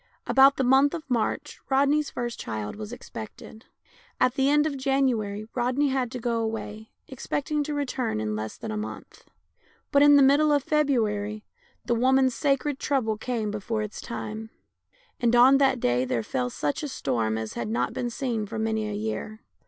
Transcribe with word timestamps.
About 0.25 0.57
the 0.57 0.63
month 0.63 0.95
of 0.95 1.07
March 1.11 1.59
Rodney's 1.69 2.09
first 2.09 2.39
child 2.39 2.75
was 2.75 2.91
expected. 2.91 3.65
At 4.19 4.33
the 4.33 4.49
end 4.49 4.65
of 4.65 4.75
January 4.75 5.45
Rodney 5.53 5.89
had 5.89 6.09
to 6.13 6.19
go 6.19 6.39
away, 6.41 6.89
expect 7.07 7.51
ing 7.51 7.61
to 7.65 7.75
return 7.75 8.19
in 8.19 8.35
less 8.35 8.57
than 8.57 8.71
a 8.71 8.77
month. 8.77 9.25
But, 9.91 10.01
in 10.01 10.15
the 10.15 10.23
middle 10.23 10.51
of 10.51 10.63
February, 10.63 11.45
the 11.85 11.93
woman's 11.93 12.33
sacred 12.33 12.79
trouble 12.79 13.15
came 13.15 13.51
before 13.51 13.83
its 13.83 14.01
time. 14.01 14.49
And 15.19 15.35
on 15.35 15.59
that 15.59 15.79
day 15.79 16.03
there 16.03 16.23
fell 16.23 16.49
such 16.49 16.81
a 16.81 16.87
storm 16.87 17.37
as 17.37 17.51
UNCLE 17.51 17.61
JIM 17.65 17.71
197 17.71 17.71
had 17.71 17.71
not 17.71 17.93
been 17.93 18.09
seen 18.09 18.47
for 18.47 18.57
many 18.57 18.89
a 18.89 18.93
year. 18.99 19.41